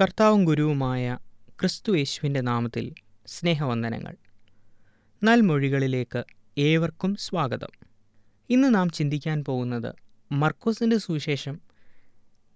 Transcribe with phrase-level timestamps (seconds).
[0.00, 1.18] കർത്താവും ഗുരുവുമായ
[1.60, 2.94] ക്രിസ്തു യേശുവിന്റെ നാമത്തിൽ
[3.26, 4.16] സ്നേഹവന്ദനങ്ങൾ.
[5.24, 6.24] നൽമൊഴികളിലേക്ക്
[6.58, 7.68] ഏവർക്കും സ്വാഗതം.
[8.50, 9.94] ഇന്ന് നാം ചിന്തിക്കാൻ പോകുന്നത്
[10.32, 11.60] മർക്കോസിന്റെ സുവിശേഷം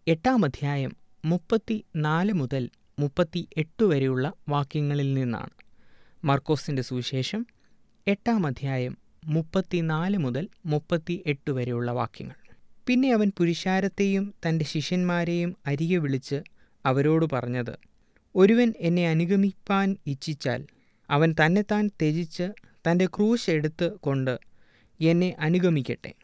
[0.08, 5.50] എട്ടാം അധ്യായം മുപ്പത്തി നാല് മുതൽ മുപ്പത്തി എട്ട് വരെയുള്ള വാക്യങ്ങളിൽ നിന്നാണ്.
[6.24, 7.46] മർക്കോസിന്റെ സുവിശേഷം
[8.06, 12.54] എട്ടാം അധ്യായം മുപ്പത്തിനാല് മുതൽ മുപ്പത്തി എട്ട് വരെയുള്ള വാക്യങ്ങൾ.
[12.86, 16.42] പിന്നെ അവൻ പുരുഷാരത്തെയും തന്റെ ശിഷ്യന്മാരെയും അരികെ വിളിച്ച്
[16.86, 17.78] അവരോട് പറഞ്ഞത്
[18.34, 20.66] ഒരുവൻ എന്നെ അനുഗമിപ്പാൻ ഇച്ഛിച്ചാൽ
[21.10, 22.52] അവൻ തന്നെത്താൻ ത്യജിച്ച്
[22.90, 24.38] തന്റെ ക്രൂശ് എടുത്ത് കൊണ്ട്
[25.00, 26.14] എന്നെ അനുഗമിക്കട്ടെ.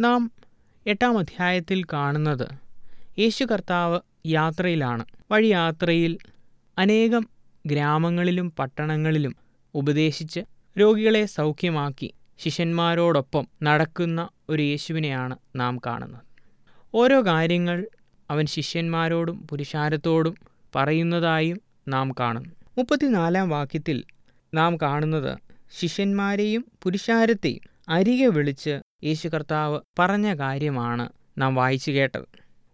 [0.00, 0.32] നാം
[0.86, 2.48] എട്ടാം അധ്യായത്തിൽ കാണുന്നത്
[3.18, 5.04] യേശു കർത്താവ് യാത്രയിലാണ്.
[5.30, 6.18] വഴിയാത്രയിൽ
[6.78, 7.28] അനേകം
[7.66, 9.36] ഗ്രാമങ്ങളിലും പട്ടണങ്ങളിലും
[9.74, 10.40] ഉപദേശിച്ച്
[10.80, 16.22] രോഗികളെ സൗഖ്യമാക്കി ശിഷ്യന്മാരോടൊപ്പം നടക്കുന്ന ഒരു യേശുവിനെയാണ് നാം കാണുന്നത്.
[16.94, 17.86] ഓരോ കാര്യങ്ങൾ
[18.30, 20.34] അവൻ ശിഷ്യന്മാരോടും പുരുഷാരത്തോടും
[20.74, 24.04] പറയുന്നതായും നാം കാണുന്നു മുപ്പത്തിനാലാം വാക്യത്തിൽ
[24.54, 25.38] നാം കാണുന്നത്
[25.78, 31.08] ശിഷ്യന്മാരെയും പുരുഷാരത്തെയും അരികെ വിളിച്ച് യേശു കർത്താവ് പറഞ്ഞ കാര്യമാണ്
[31.38, 32.24] നാം വായിച്ചു കേട്ടത്.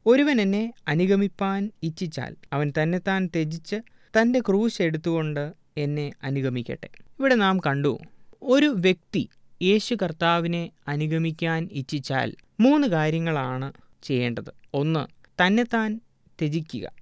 [0.06, 3.76] ഒരുവൻ എന്നെ അനുഗമിപ്പാൻ ഇച്ഛിച്ചാൽ അവൻ തന്നെത്താൻ ത്യജിച്ച്
[4.20, 6.88] തന്റെ ക്രൂശ് എടുത്തുകൊണ്ട് എന്നെ അനുഗമിക്കട്ടെ.
[7.18, 7.98] ഇവിടെ നാം കണ്ടു
[8.42, 9.28] ഒരു വ്യക്തി
[9.62, 14.52] യേശു കർത്താവിനെ അനുഗമിക്കാൻ ഇച്ഛിച്ചാൽ മൂന്ന് കാര്യങ്ങളാണ് ചെയ്യേണ്ടത്.
[14.74, 16.00] ഒന്ന് തന്നെത്താൻ
[16.40, 16.92] ത്യജിക്കുക.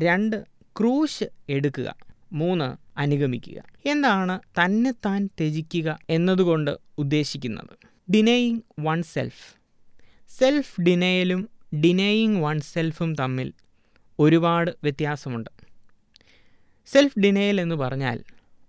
[0.00, 0.44] രണ്ട്
[0.80, 1.96] ക്രൂശ് എടുക്കുക.
[2.32, 3.62] മൂന്ന് അനുഗമിക്കുക.
[3.86, 7.88] എന്താണ് തന്നെത്താൻ ത്യജിക്കുക എന്നതുകൊണ്ട് ഉദ്ദേശിക്കുന്നത്?
[8.12, 9.56] ഡിനയിങ് വൺ സെൽഫ്
[10.38, 13.52] സെൽഫ് ഡിനയലും ഡിനയിങ് വൺ സെൽഫും തമ്മിൽ
[14.18, 15.50] ഒരുപാട് വ്യത്യാസമുണ്ട്.
[16.86, 18.24] സെൽഫ് ഡിനയൽ എന്ന് പറഞ്ഞാൽ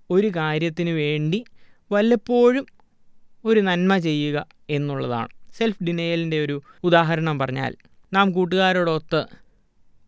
[0.10, 1.44] ഒരു കാര്യത്തിന് വേണ്ടി
[1.92, 2.66] വല്ലപ്പോഴും
[3.46, 5.28] ഒരു നന്മ ചെയ്യുക എന്നുള്ളതാണ്.
[5.58, 7.76] സെൽഫ് ഡിനയലിന്റെ ഒരു ഉദാഹരണം പറഞ്ഞാൽ
[8.14, 9.26] നാം കൂട്ടുകാരോടൊത്ത്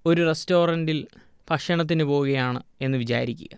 [0.06, 1.08] ഒരു റെസ്റ്റോറന്റിൽ
[1.52, 3.58] ഭക്ഷണത്തിന് പോവുകയാണ് എന്ന് വിചാരിക്കുക.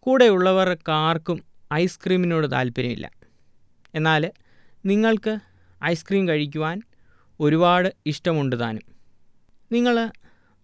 [0.00, 3.10] കൂടെയുള്ളവർക്ക് ആർക്കും ഐസ്ക്രീമിനോട് താല്പര്യമില്ല.
[3.94, 4.32] എന്നാൽ
[4.86, 5.38] നിങ്ങൾക്ക്
[5.84, 6.82] ഐസ്ക്രീം കഴിക്കുവാൻ
[7.40, 8.82] ഒരുപാട് ഇഷ്ടമുണ്ട് താനും.
[9.72, 10.10] നിങ്ങൾ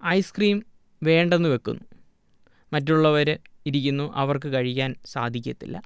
[0.07, 0.63] ഐസ്ക്രീം
[1.03, 1.81] വേണ്ടെന്ന് വെക്കുന്നു.
[2.73, 5.83] മറ്റുള്ളവർ ഇരിക്കുന്നു അവർക്ക് കഴിക്കാൻ സാധിക്കത്തില്ല.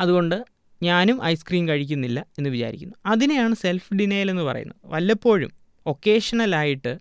[0.00, 0.44] അതുകൊണ്ട്
[0.82, 2.94] ഞാനും ഐസ്ക്രീം കഴിക്കുന്നില്ല എന്ന് വിചാരിക്കുന്നു.
[3.06, 4.76] അതിനെയാണ് സെൽഫ് ഡിനയൽ എന്ന് പറയുന്നത്.
[4.84, 6.98] വല്ലപ്പോഴും ഒക്കേഷണലായിട്ട്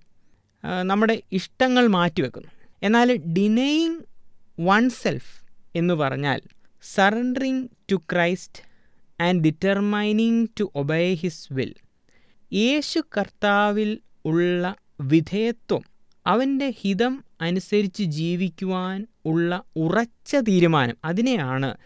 [0.83, 2.47] നമ്മുടെ ഇഷ്ടങ്ങൾ മാറ്റിവെക്കുന്നു.
[2.83, 3.99] എന്നാൽ ഡിനയിങ്
[4.59, 5.33] വൺ സെൽഫ്
[5.75, 6.41] എന്ന് പറഞ്ഞാൽ
[6.83, 8.61] surrendering to Christ
[9.23, 11.73] and determining to obey his will
[12.53, 15.83] യേശു കർത്താവിൽ ഉള്ള വിധേയത്വം
[16.27, 21.77] അവന്റെ ഹിതം അനുസരിച്ച് ജീവിക്കുവാൻ ഉള്ള ഉറച്ച തീരുമാനം അതിനെയാണ്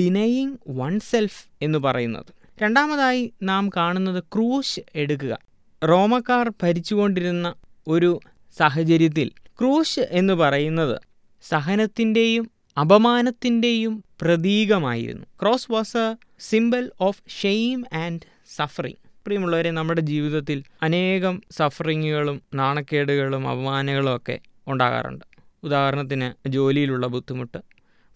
[0.00, 2.32] ഡിനയിങ് വൺ സെൽഫ് എന്ന് പറയുന്നത്.
[2.62, 5.38] രണ്ടാമതായി നാം കാണുന്നത് ക്രൂശ് എടുക്കുക.
[5.84, 7.54] റോമക്കാർ ഭരിച്ചുകൊണ്ടിരുന്ന
[7.88, 8.20] ഒരു
[8.58, 11.00] സാഹചര്യത്തിൽ ക്രൂശ് എന്ന് പറയുന്നത്
[11.42, 12.50] സഹനത്തിന്റെയും
[12.80, 15.26] അപമാനത്തിന്റെയും പ്രതീകമായിരുന്നു.
[15.42, 18.20] Cross was a symbol of shame and
[18.56, 25.24] suffering പ്രിയമുള്ളവരെ നമ്മുടെ ജീവിതത്തിൽ അനേകം സഫറിങ്ങുകളും നാണക്കേടുകളും അപമാനങ്ങളും ഒക്കെ ഉണ്ടാകാറുണ്ട്.
[25.62, 27.58] ഉദാഹരണത്തിന് ജോലിയിലുള്ള ബുദ്ധിമുട്ട്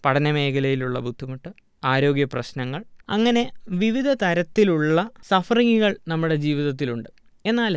[0.05, 1.49] പഠന മേഖലയിലുള്ള ബുദ്ധിമുട്ട്
[1.83, 7.20] ആരോഗ്യ പ്രശ്നങ്ങൾ അങ്ങനെ വിവിധ തരത്തിലുള്ള സഫറിങ്ങുകൾ നമ്മുടെ ജീവിതത്തിലുണ്ട്.
[7.45, 7.75] എന്നാൽ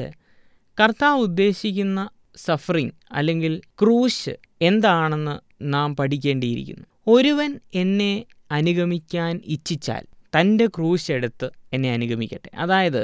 [0.78, 2.00] കർത്താവ് ഉദ്ദേശിക്കുന്ന
[2.36, 5.34] സഫറിങ് അല്ലെങ്കിൽ ക്രൂശ് എന്താണെന്ന്
[5.74, 6.86] നാം പഠിക്കേണ്ടിയിരിക്കുന്നു.
[7.06, 8.12] ഒരുവൻ എന്നെ
[8.50, 10.04] അനുഗമിക്കാൻ ഇച്ഛിച്ചാൽ
[10.36, 12.50] തന്റെ ക്രൂശ് എടുത്ത് എന്നെ അനുഗമിക്കട്ടെ.
[12.56, 13.02] അതായത്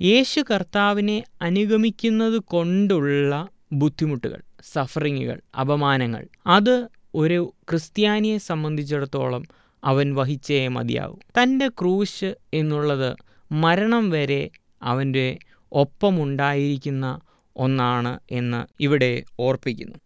[0.00, 3.32] യേശു കർത്താവിനെ അനുഗമിക്കുന്നത് കൊണ്ടുള്ള
[3.72, 4.40] ബുദ്ധിമുട്ടുകൾ
[4.72, 7.38] സഫറിങ്ങുകൾ അപമാനങ്ങൾ അത് ഒരു
[7.70, 9.42] ക്രിസ്ത്യാനിയെ സംബന്ധിച്ചിടത്തോളം
[9.84, 13.10] അവൻ വഹിച്ചേ മതിയാവും തന്റെ ക്രൂശ് എന്നുള്ളത്
[13.52, 14.42] മരണം വരെ
[14.82, 15.26] അവന്റെ
[15.72, 17.20] ഒപ്പമുണ്ടായിരിക്കുന്ന
[17.56, 19.96] ഒന്നാണ് എന്ന് ഇവിടെ ഓർപ്പിക്കുന്നു.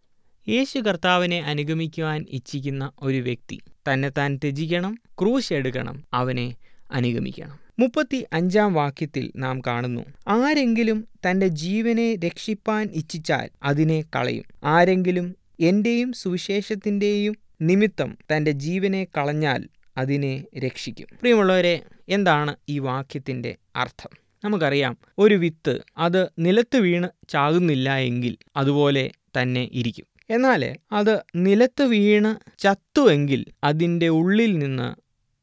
[0.48, 3.60] യേശു കർത്താവിനെ അനുഗമിക്കുവാൻ ഇച്ഛിക്കുന്ന ഒരു വ്യക്തി
[3.92, 6.56] തന്നെ താൻ ത്യജിക്കണം ക്രൂശ് എടുക്കണം അവനെ
[6.92, 7.58] അനുഗമിക്കണം.
[7.78, 14.44] മുപ്പത്തി അഞ്ചാം വാക്യത്തിൽ നാം കാണുന്നു ആരെങ്കിലും തന്റെ ജീവനെ രക്ഷിപ്പാൻ ഇച്ഛിച്ചാൽ അതിനെ കളയും.
[14.64, 21.06] ആരെങ്കിലും എന്റെയും സുവിശേഷത്തിന്റെയും നിമിത്തം തന്റെ ജീവനെ കളഞ്ഞാൽ അതിനെ രക്ഷിക്കും.
[21.20, 24.25] പ്രിയമുള്ളവരെ എന്താണ് ഈ വാക്യത്തിന്റെ അർത്ഥം?
[24.44, 29.10] നമുക്കറിയാം ഒരു വിത്ത് അത് നിലത്ത് വീണ് ചാകുന്നില്ല എങ്കിൽ അതുപോലെ
[29.40, 30.06] തന്നെ ഇരിക്കും.
[30.30, 34.94] എന്നാൽ അത് നിലത്ത് വീണ് ചത്തുവെങ്കിൽ അതിന്റെ ഉള്ളിൽ നിന്ന്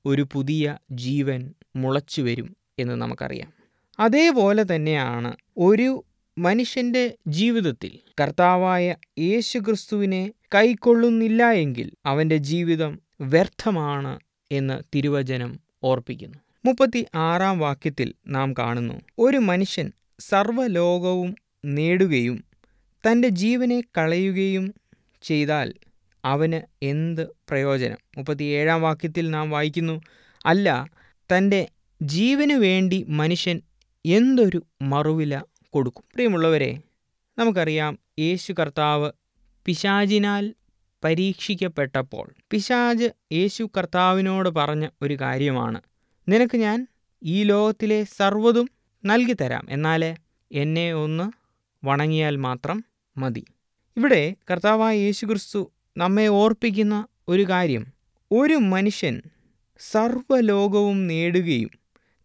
[0.07, 3.53] ഒരു പുതിയ ജീവൻ മുളച്ചു വരും എന്ന് നമുക്കറിയാം.
[3.99, 6.05] അതേപോലെ തന്നെയാണ് ഒരു
[6.37, 14.19] മനുഷ്യന്റെ ജീവിതത്തിൽ കർത്താവായ യേശുക്രിസ്തുവിനെ കൈക്കൊള്ളുന്നില്ല എങ്കിൽ അവന്റെ ജീവിതം വ്യർത്ഥമാണ്
[14.51, 16.37] എന്ന് തിരുവചനം ഓർപ്പിക്കുന്നു.
[16.65, 18.93] മുപ്പത്തി ആറാം വാക്യത്തിൽ നാം കാണുന്നു.
[19.19, 22.43] ഒരു മനുഷ്യൻ സർവലോകവും നേടുകയും
[23.03, 24.73] തന്റെ ജീവനെ കളയുകയും
[25.21, 25.73] ചെയ്താൽ
[26.25, 27.97] അവന് എന്ത് പ്രയോജനം?
[28.17, 30.01] മുപ്പത്തിയേഴാം വാക്യത്തിൽ നാം വായിക്കുന്നു
[30.45, 30.89] അല്ല
[31.35, 31.67] തന്റെ
[32.01, 33.61] ജീവന് വേണ്ടി മനുഷ്യൻ
[34.05, 36.03] എന്തൊരു മറുവില കൊടുക്കും?
[36.13, 36.71] പ്രിയമുള്ളവരെ
[37.37, 39.11] നമുക്കറിയാം യേശു കർത്താവ്
[39.65, 40.53] പിശാചിനാൽ
[41.03, 45.81] പരീക്ഷിക്കപ്പെട്ടപ്പോൾ പിശാജ് യേശു കർത്താവിനോട് പറഞ്ഞ ഒരു കാര്യമാണ്.
[46.29, 46.87] നിനക്ക് ഞാൻ
[47.23, 48.69] ഈ ലോകത്തിലെ സർവതും
[49.05, 49.65] നൽകി തരാം.
[49.69, 50.15] എന്നാൽ
[50.51, 51.25] എന്നെ ഒന്ന്
[51.85, 52.85] വണങ്ങിയാൽ മാത്രം
[53.17, 53.43] മതി.
[53.97, 57.85] ഇവിടെ കർത്താവായ യേശു ക്രിസ്തു നമ്മെ ഓർപ്പിക്കുന്ന ഒരു കാര്യം.
[58.31, 59.21] ഒരു മനുഷ്യൻ
[59.79, 61.71] സർവലോകവും നേടുകയും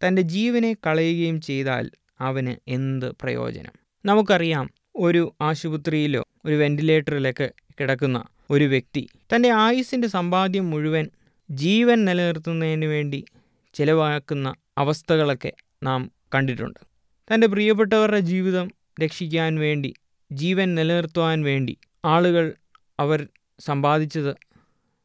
[0.01, 1.91] തന്റെ ജീവനെ കളയുകയും ചെയ്താൽ
[2.21, 3.75] അവന് എന്ത് പ്രയോജനം?
[4.05, 7.51] നമുക്കറിയാം ഒരു ആശുപത്രിയിലോ ഒരു വെന്റിലേറ്ററിലൊക്കെ
[7.81, 11.11] കിടക്കുന്ന ഒരു വ്യക്തി തന്റെ ആയുസിന്റെ സമ്പാദ്യം മുഴുവൻ
[11.51, 13.25] ജീവൻ നിലനിർത്തുന്നതിന് വേണ്ടി
[13.79, 15.53] ചിലവാക്കുന്ന അവസ്ഥകളൊക്കെ
[15.83, 16.79] നാം കണ്ടിട്ടുണ്ട്.
[17.35, 18.71] തന്റെ പ്രിയപ്പെട്ടവരുടെ ജീവിതം
[19.05, 19.95] രക്ഷിക്കാൻ വേണ്ടി
[20.33, 22.55] ജീവൻ നിലനിർത്തുവാൻ വേണ്ടി ആളുകൾ
[23.01, 23.29] അവർ
[23.61, 24.37] സമ്പാദിച്ചത്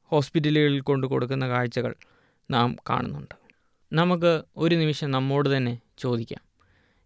[0.03, 1.95] ഹോസ്പിറ്റലുകളിൽ കൊണ്ടു കൊടുക്കുന്ന കാഴ്ചകൾ
[2.51, 3.35] നാം കാണുന്നുണ്ട്.
[3.93, 6.41] നമുക്ക് ഒരു നിമിഷം നമ്മോട് തന്നെ ചോദിക്കാം.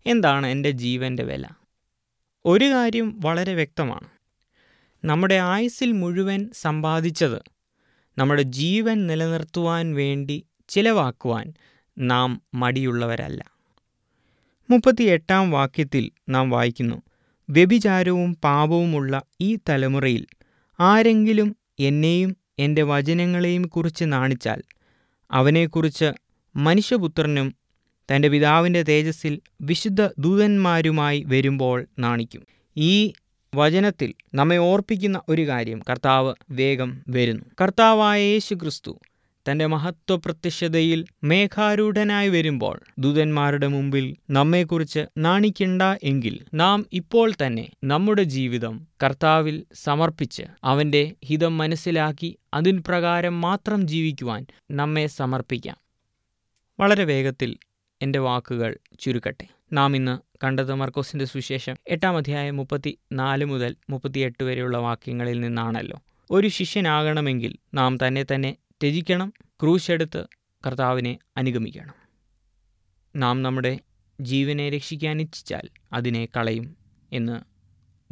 [0.05, 1.45] എന്താണ് എന്റെ ജീവന്റെ വില?
[2.45, 4.07] ഒരു കാര്യം വളരെ വ്യക്തമാണ്.
[5.05, 7.41] നമ്മുടെ ആയുസ്സിൽ മുഴുവൻ സമ്പാദിച്ചത്
[8.17, 11.53] നമ്മുടെ ജീവൻ നിലനിർത്തുവാൻ വേണ്ടി ചിലവാക്കുവാൻ
[11.97, 13.57] നാം മടിയുള്ളവരല്ല.
[14.69, 17.01] മുപ്പത്തിയെട്ടാം വാക്യത്തിൽ നാം വായിക്കുന്നു
[17.49, 20.25] വ്യഭിചാരവും പാപവുമുള്ള ഈ തലമുറയിൽ
[20.79, 24.61] ആരെങ്കിലും എന്നെയും എന്റെ വചനങ്ങളെയും കുറിച്ച് നാണിച്ചാൽ
[25.31, 26.11] അവനെക്കുറിച്ച്
[26.55, 27.55] മനുഷ്യപുത്രനും
[28.09, 32.45] തന്റെ പിതാവിന്റെ തേജസ്സിൽ വിശുദ്ധ ദൂതന്മാരുമായി വരുമ്പോൾ നാണിക്കും.
[32.77, 33.13] ഈ
[33.55, 37.45] വചനത്തിൽ നമ്മെ ഓർപ്പിക്കുന്ന ഒരു കാര്യം കർത്താവ് വേഗം വരുന്നു.
[37.61, 38.99] കർത്താവായ യേശു ക്രിസ്തു
[39.51, 48.87] തന്റെ മഹത്വ പ്രത്യക്ഷതയിൽ മേഘാരൂഢനായി വരുമ്പോൾ ദൂതന്മാരുടെ മുമ്പിൽ നമ്മെക്കുറിച്ച് നാണിക്കണ്ട എങ്കിൽ നാം ഇപ്പോൾ തന്നെ നമ്മുടെ ജീവിതം
[49.03, 55.77] കർത്താവിൽ സമർപ്പിച്ച് അവന്റെ ഹിതം മനസ്സിലാക്കി അതിൻ പ്രകാരം മാത്രം ജീവിക്കുവാൻ നമ്മെ സമർപ്പിക്കാം.
[56.79, 57.57] വളരെ വേഗത്തിൽ
[58.01, 59.47] എന്റെ വാക്കുകൾ ചുരുക്കട്ടെ.
[59.73, 66.01] നാം ഇന്ന് കണ്ടത് മർക്കോസിന്റെ സുശേഷം എട്ടാം അധ്യായം മുപ്പത്തി നാല് മുതൽ മുപ്പത്തിയെട്ട് വരെയുള്ള വാക്യങ്ങളിൽ നിന്നാണല്ലോ.
[66.31, 70.25] ഒരു ശിഷ്യനാകണമെങ്കിൽ നാം തന്നെ തന്നെ ത്യജിക്കണം ക്രൂശെടുത്ത്
[70.67, 71.93] കർത്താവിനെ അനുഗമിക്കണം.
[73.15, 73.79] നാം നമ്മുടെ
[74.21, 75.61] ജീവനെ രക്ഷിക്കാൻ ഇച്ഛിച്ചാൽ
[75.93, 76.77] അതിനെ കളയും
[77.13, 77.41] എന്ന്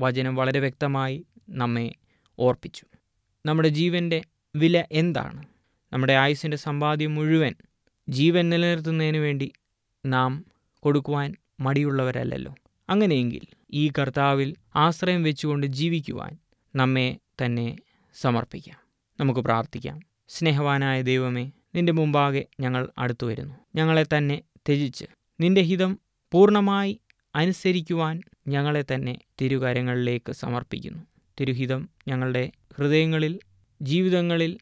[0.02, 1.92] വചനം വളരെ വ്യക്തമായി നമ്മെ
[2.40, 2.86] ഓർപ്പിച്ചു.
[3.46, 4.22] നമ്മുടെ ജീവന്റെ
[4.56, 5.44] വില എന്താണ്?
[5.94, 7.56] നമ്മുടെ ആയുസിന്റെ സമ്പാദ്യം മുഴുവൻ
[8.10, 9.52] ജീവൻ നിലനിർത്തുന്നതിന് വേണ്ടി
[10.06, 10.46] നാം
[10.80, 12.56] കൊടുക്കുവാൻ മടിയുള്ളവരല്ലല്ലോ.
[12.90, 13.42] അങ്ങനെയെങ്കിൽ
[13.72, 16.38] ഈ കർത്താവിൽ ആശ്രയം വെച്ചുകൊണ്ട് ജീവിക്കുവാൻ
[16.76, 17.76] നമ്മെ തന്നെ
[18.14, 18.80] സമർപ്പിക്കാം.
[19.20, 20.15] നമുക്ക് പ്രാർത്ഥിക്കാം.
[20.28, 25.06] സ്നേഹവാനായ ദൈവമേ നിന്റെ മുമ്പാകെ ഞങ്ങൾ അടുത്തു വരുന്നു ഞങ്ങളെ തന്നെ ത്യജിച്ച്.
[25.42, 26.00] നിന്റെ ഹിതം
[26.32, 27.00] പൂർണമായി
[27.36, 31.04] അനുസരിക്കുവാൻ ഞങ്ങളെ തന്നെ തിരുകാര്യങ്ങളിലേക്ക് സമർപ്പിക്കുന്നു.
[31.40, 33.40] തിരുഹിതം ഞങ്ങളുടെ ഹൃദയങ്ങളിൽ
[33.82, 34.58] ജീവിതങ്ങളിൽ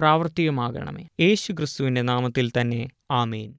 [0.00, 1.08] പ്രാവർത്തികമാകണമേ.
[1.20, 3.54] യേശു ക്രിസ്തുവിന്റെ നാമത്തിൽ തന്നെ ആമേൻ.